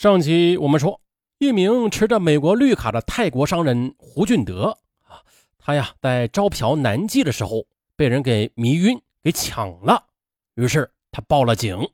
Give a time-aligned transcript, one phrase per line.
[0.00, 0.98] 上期我们说，
[1.36, 5.20] 一名持着美国绿卡的泰国商人胡俊德啊，
[5.58, 10.06] 他呀在招嫖南妓的时候被人给迷晕，给抢了。
[10.54, 11.86] 于是他报了警。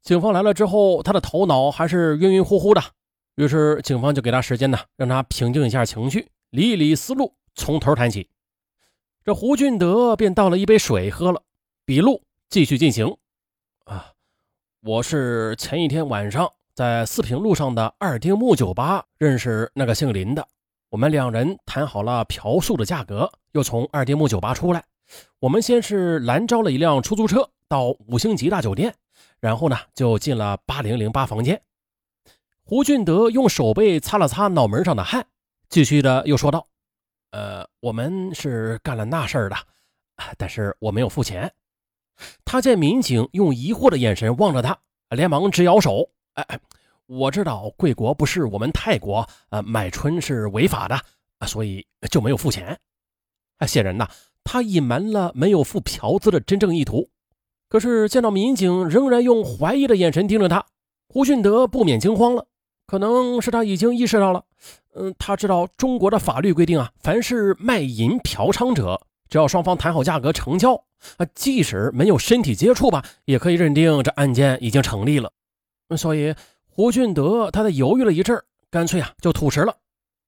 [0.00, 2.82] 警方来了之后，他的头脑还是晕晕乎乎的。
[3.34, 8.30] 于是警方就给他时间呢，让他平静一下情绪，理一理思路，从头谈起。
[9.22, 11.42] 这胡俊德便倒了一杯水喝了，
[11.84, 13.14] 笔录继续进行。
[13.84, 14.12] 啊，
[14.80, 16.50] 我是前一天晚上。
[16.74, 20.48] 在四平路上的二丁目酒吧认识那个姓林的，
[20.88, 24.82] 我们两人谈好了嫖宿的价格，又从二丁目酒吧出来。
[25.38, 28.94] 我们先是拦招了一辆出租车到五星级大酒店，
[29.38, 31.60] 然后呢就进了八零零八房间。
[32.64, 35.26] 胡俊德用手背擦了擦脑门上的汗，
[35.68, 36.66] 继续的又说道
[37.32, 39.56] ：“呃，我们是干了那事儿的，
[40.38, 41.52] 但是我没有付钱。”
[42.46, 44.78] 他见民警用疑惑的眼神望着他，
[45.10, 46.08] 连忙直摇手。
[46.34, 46.60] 哎哎，
[47.06, 50.94] 我知道贵国不是我们泰国，呃，买春是违法的
[51.38, 52.78] 啊，所以就没有付钱。
[53.58, 54.08] 啊，显然呐，
[54.44, 57.08] 他隐瞒了没有付嫖资的真正意图。
[57.68, 60.66] 可是见到民警仍然用怀疑的眼神盯着他，
[61.08, 62.46] 胡俊德不免惊慌了。
[62.86, 64.44] 可能是他已经意识到了，
[64.94, 70.74] 嗯，他知道中国的法律规定啊，凡是卖淫嫖娼者，只要双方谈好价格成交，
[71.16, 75.32] 啊，即使没有身体接触吧，也可以认定这案件已经成立了。
[75.96, 76.34] 所以
[76.68, 79.76] 胡俊德他在犹豫了一阵干脆啊就吐实了。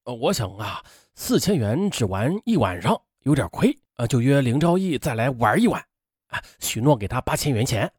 [0.05, 0.83] 呃，我想啊，
[1.15, 5.81] 四千元只玩一晚上有点亏啊，就约林昭义再来玩一晚，
[6.29, 7.91] 啊，许诺给他八千元钱。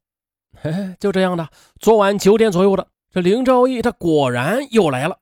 [0.61, 5.17] 嘿嘿，就这样的，昨晚九点左右的，这林昭义他果然又来了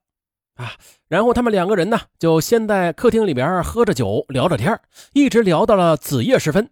[0.56, 0.74] 啊。
[1.08, 4.78] 然后他们两个人呢，就先在客厅里边喝着酒聊着天
[5.14, 6.70] 一直聊到了子夜时分，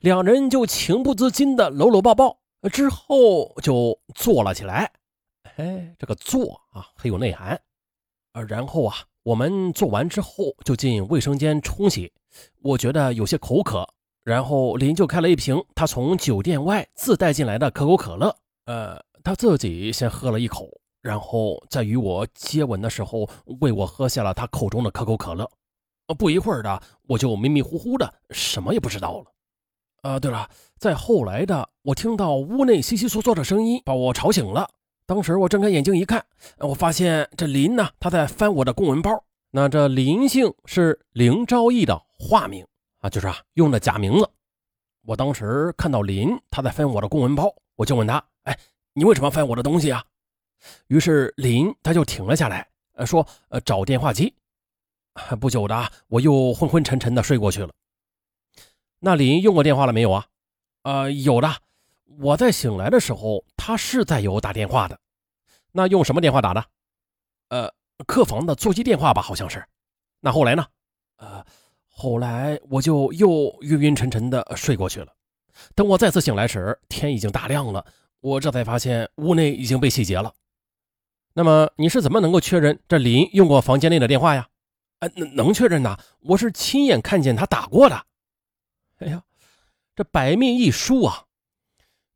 [0.00, 2.38] 两人就情不自禁的搂搂抱抱，
[2.70, 4.92] 之后就坐了起来。
[5.56, 7.60] 哎，这个做啊很有内涵，
[8.32, 12.12] 呃，然后啊，我们做完之后就进卫生间冲洗，
[12.60, 13.86] 我觉得有些口渴，
[14.24, 20.68] 然后林就开了一瓶他从酒店外自带进来的可口可乐，呃，他自己先喝了一口，
[21.00, 23.28] 然后在与我接吻的时候
[23.60, 25.48] 喂我喝下了他口中的可口可乐，
[26.08, 29.32] 呃，不一会儿的我就迷迷糊糊的什么也不知道了，
[30.02, 34.68] 呃，对了，在后来的我听到屋内悉悉嗦嗦的声音把我吵醒了。
[35.06, 36.24] 当时我睁开眼睛一看，
[36.58, 39.22] 我发现这林呢，他在翻我的公文包。
[39.50, 42.66] 那这林姓是林昭义的化名
[43.00, 44.28] 啊，就是啊用的假名字。
[45.06, 48.58] 我当时看到林他在翻我的公文包，我就问他：“哎，
[48.94, 50.02] 你为什么翻我的东西啊？”
[50.88, 54.34] 于是林他就停了下来，呃，说：“呃，找电话机。”
[55.38, 57.70] 不久的，我又昏昏沉沉的睡过去了。
[59.00, 60.26] 那林用过电话了没有啊？
[60.82, 61.48] 呃，有的。
[62.04, 64.98] 我在醒来的时候，他是在有打电话的，
[65.72, 66.64] 那用什么电话打的？
[67.48, 67.72] 呃，
[68.06, 69.64] 客房的座机电话吧，好像是。
[70.20, 70.66] 那后来呢？
[71.16, 71.44] 呃，
[71.88, 75.12] 后来我就又晕晕沉沉的睡过去了。
[75.74, 77.84] 等我再次醒来时，天已经大亮了，
[78.20, 80.32] 我这才发现屋内已经被洗劫了。
[81.34, 84.48] 那么你是怎么能够确认这林用过房间内的电话呀？
[85.00, 88.06] 呃，能能确认呐，我是亲眼看见他打过的。
[88.98, 89.22] 哎呀，
[89.94, 91.23] 这百密一疏啊！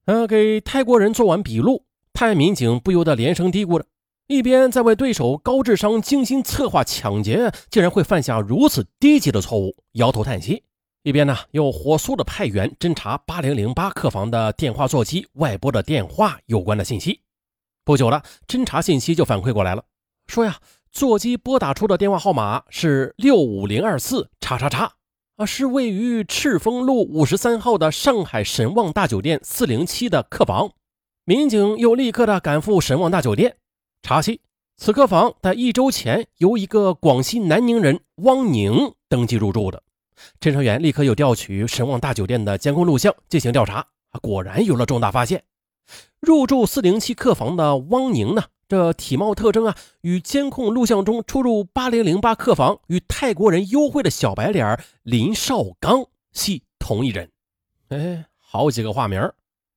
[0.08, 3.84] 呃，给泰国人做完笔录，泰民警不由得连声嘀咕着，
[4.26, 10.62] 一边在为对手高智商精心策划抢劫竟然会犯下如此低级的错误摇头叹息，
[11.02, 17.20] 一边呢又火速的派员侦查八零零八客房的电话座机外拨的电话有关的信息。
[17.84, 19.84] 不久了，侦查信息就反馈过来了，
[20.26, 20.56] 说呀，
[20.90, 24.90] 座机拨打出的电话号码是六五零二四叉叉叉。
[25.38, 30.72] 啊，是位于赤峰路五十三号的上海神旺大酒店四零七的客房。
[31.24, 33.54] 民警又立刻的赶赴神旺大酒店
[34.02, 34.40] 查悉，
[34.76, 39.80] 此客房在一周前由一个广西南宁人汪宁登记入住的。
[40.40, 43.86] 侦查员立刻又调取神旺大酒店的监控录像进行调查，
[44.20, 45.44] 果然有了重大发现。
[46.18, 48.42] 入住四零七客房的汪宁呢？
[48.68, 57.30] 这体貌特征啊，与监控录像中出入八零零八客房与泰国人幽会的小白脸林少刚系同一人。
[57.88, 59.20] 哎，好几个化名，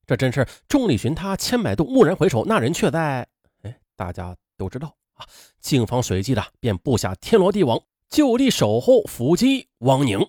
[0.06, 3.26] 这真是众里寻他千百度，蓦然回首，那人却在……
[3.62, 5.26] 哎，大家都知道啊。
[5.58, 10.20] 警方随即的便布下天罗地网，就地守候伏击汪宁。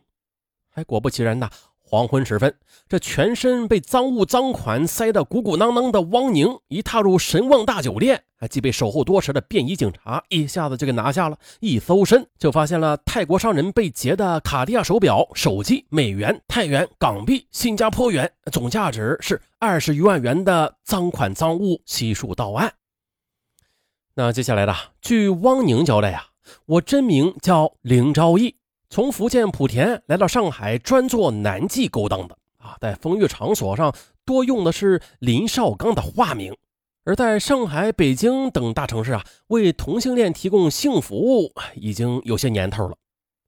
[0.70, 1.50] 还果不其然呐。
[1.86, 2.56] 黄昏时分，
[2.90, 11.38] 这全身被赃物赃款塞得鼓鼓囊囊的汪宁，一踏入神旺大酒店，还即被守候多时的便衣警察一下子就给拿下了。
[11.60, 22.74] 一搜身，就发现了泰国商人被劫的卡地亚手表、手机、美元、泰元、港币、新加坡元，总价值是二十余万元的赃款赃物悉数到案。
[24.16, 26.28] 那接下来的，据汪宁交代呀，
[26.66, 28.56] 我真名叫林昭义，
[28.94, 33.92] 从福建莆田来到上海，专做男妓勾当的啊，在风月场所上
[34.24, 36.56] 多用的是林少刚的化名，
[37.04, 42.96] 而在上海、北京等大城市啊，为同性恋提供性服务已经有些年头了。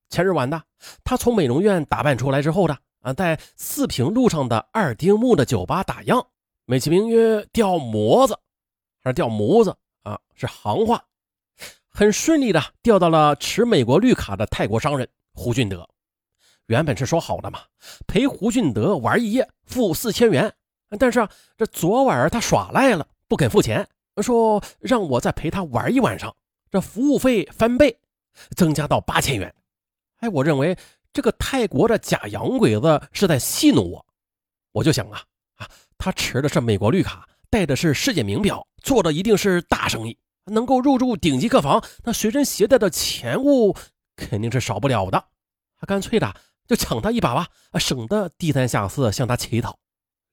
[0.09, 0.59] 前日晚的，
[1.03, 6.25] 他从美容院打扮出来之后的啊，在四平路上的二丁目的酒吧打烊，
[6.65, 8.35] 美其名曰钓模子，
[9.03, 9.77] 还是钓模子。
[10.01, 11.03] 啊，是行话，
[11.87, 15.87] 很顺利的调到了持美国绿卡的泰国商人胡俊德。
[16.67, 17.59] 原本是说好的嘛，
[18.07, 20.51] 陪胡俊德玩一夜，付四千元。
[20.97, 23.87] 但是啊，这昨晚他耍赖了，不肯付钱，
[24.21, 26.35] 说让我再陪他玩一晚上，
[26.71, 27.95] 这服务费翻倍，
[28.55, 29.53] 增加到八千元。
[30.21, 30.75] 哎，我认为
[31.13, 34.03] 这个泰国的假洋鬼子是在戏弄我。
[34.71, 35.21] 我就想啊
[35.57, 37.27] 啊，他持的是美国绿卡。
[37.47, 43.73] 戴的是世界名表，做的一定是大生意，能够入住顶级客房，那随身携带的钱物
[44.15, 45.25] 肯定是少不了的。
[45.87, 46.33] 干脆的
[46.67, 47.47] 就抢他一把吧，
[47.79, 49.77] 省得低三下四向他乞讨。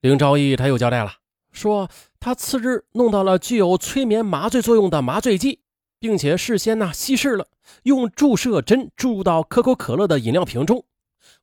[0.01, 1.13] 林昭义他又交代了，
[1.51, 1.89] 说
[2.19, 5.61] 他次日弄到了具有催眠麻醉作用的麻醉剂，
[5.99, 7.47] 并且事先呢稀释了，
[7.83, 10.85] 用注射针注入到可口可乐的饮料瓶中。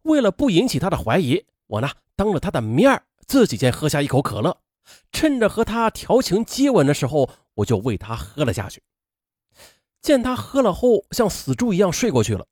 [0.02, 4.58] 为了不引起他的怀疑，我呢当着他的面自己先喝下一口可乐。
[5.12, 8.82] 趁着和他调情接吻的时候，我就喂他喝了下去。
[10.02, 12.46] 见他喝了后像死猪一样睡过去了，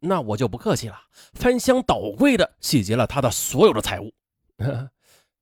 [0.00, 0.94] 那我就不客气了，
[1.32, 4.12] 翻箱倒柜的洗劫了他的所有的财物。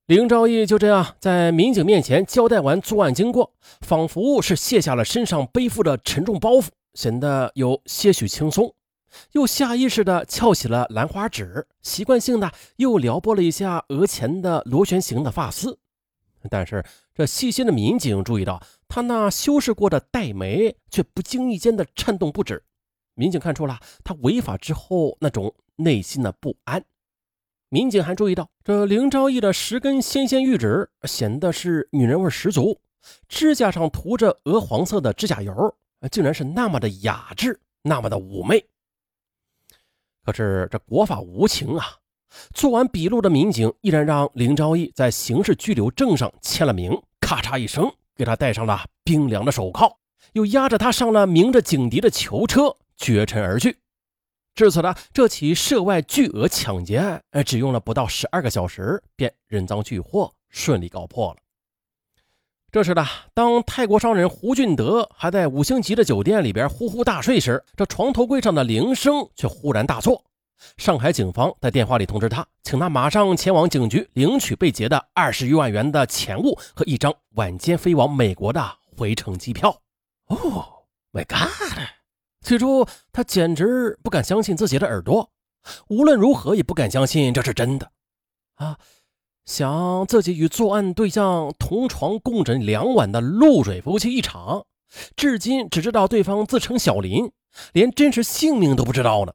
[0.07, 8.73] 林兆义就这样在民警面前交代完作案经过，仿佛是卸下了身上背负的沉重包袱，显得有些许轻松，
[9.33, 15.77] 又下意识地翘起了兰花指，习惯性的又撩拨了一下额前的螺旋形的发丝。
[16.49, 22.63] 但是，这细心的民警注意到，他那修饰过的黛眉却不经意间的颤动不止。
[23.15, 26.85] 民警看出了他违法之后那种内心的不安。
[27.67, 32.79] 民警还注意到，这林昭义的十根纤纤玉指显得是女人味十足，
[33.27, 35.75] 指甲上涂着鹅黄色的指甲油，
[36.09, 38.65] 竟然是那么的雅致，那么的妩媚。
[40.25, 41.98] 可是这国法无情啊！
[42.53, 49.97] 做完笔录的民警依然让林昭义在刑事拘留证上签了名，咔嚓一声给他戴上了冰凉的手铐，
[50.33, 53.77] 又押着他上了鸣着警笛的囚车，绝尘而去。
[54.55, 61.37] 至此呢，这起涉外巨额抢劫案，哎只用了不到十二个小时，便人赃俱获，顺利告破了。
[62.71, 70.23] 这时呢，当泰国商人胡俊德还在五星级的酒店里边呼呼大睡时，这床头柜上的铃声却忽然大作。
[70.77, 78.61] 上海警方在电话里通知他，请他马上前往警局领取被劫的二十余万元的钱物和一张晚间飞往美国的
[78.95, 79.69] 回程机票。
[80.27, 81.79] 哦，My God！
[82.41, 85.29] 起初他简直不敢相信自己的耳朵，
[85.87, 87.91] 无论如何也不敢相信这是真的。
[88.55, 88.77] 啊，
[89.45, 94.65] 想自己与作案对象同床共枕两晚的露水夫妻一场，
[95.15, 97.31] 至今只知道对方自称小林，
[97.73, 99.33] 连真实姓名都不知道呢。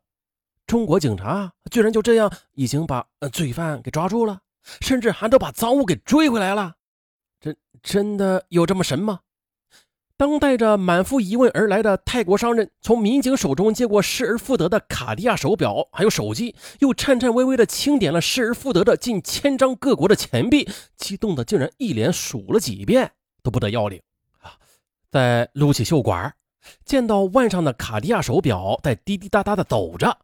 [0.66, 4.40] 中国警察居然就这样已经把呃罪犯给抓住了，
[4.80, 6.74] 甚至还都把赃物给追回来了，
[7.40, 9.20] 真真的有这么神吗？
[10.16, 23.10] 当带着满腹疑问而来的泰国商人从民警手中接过失而复得的卡地亚手表，还有手机，又颤颤巍巍地清点了失而复得的近千张各国的钱币，激动的竟然一连数了几遍
[23.42, 24.00] 都不得要领
[24.40, 24.54] 啊！
[25.10, 26.32] 再撸起袖管，
[26.84, 30.16] 见到腕上的卡地亚手表在滴滴答答的抖着。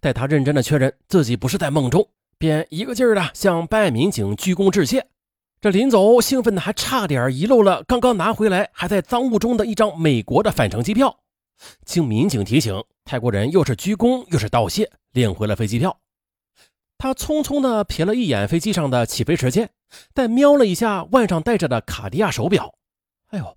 [0.00, 2.08] 待他认真的确认自己不是在梦中，
[2.38, 5.06] 便一个劲儿的向办案民警鞠躬致谢。
[5.60, 11.20] 这临走，兴奋的还差点遗漏了刚刚拿回来还在赃物中的一张美国的返程机票。
[11.84, 15.96] 经民警提醒，泰国人又是鞠躬又是道谢，领回了飞机票。
[16.98, 19.70] 他匆匆的瞥了一眼飞机上的起飞时间，
[20.14, 22.74] 再瞄了一下腕上戴着的卡地亚手表，
[23.28, 23.56] 哎呦，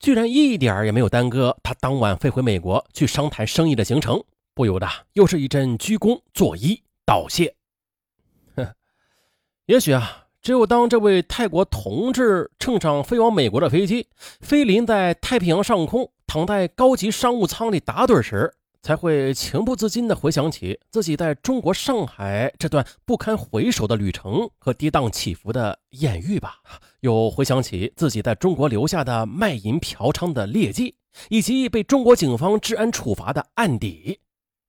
[0.00, 4.24] 居然一点也没有耽搁他当晚飞回美国去商谈生意的行程。
[4.54, 7.54] 不由得又是一阵鞠躬作揖道谢。
[8.56, 8.72] 哼，
[9.66, 14.08] 也许啊，只有当这位泰国同志乘上飞往美国的飞机，
[14.40, 26.56] 飞临在太平洋上空，躺在高级商务舱里打盹时，才会情不自禁地回想起自己在中国上海这段不堪回首的旅程和跌宕起伏的艳遇吧。
[27.00, 30.94] 又回想起自己在中国留下的卖淫嫖娼的劣迹，
[31.28, 34.20] 以及被中国警方治安处罚的案底。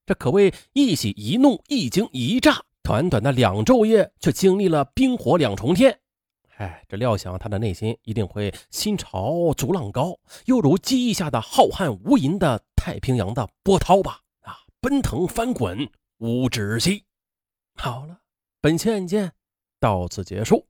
[0.05, 2.63] 这可谓一喜一怒，一惊一乍。
[2.83, 5.99] 短短的两昼夜，却经历了冰火两重天。
[6.57, 17.03] 哎，这料想他的内心一定会心潮逐浪高，犹如记忆下的浩瀚无垠的太平洋的波涛吧，啊，奔腾翻滚无止息。
[17.73, 18.19] 好了，
[18.61, 19.31] 本期案件
[19.79, 20.67] 到此结束。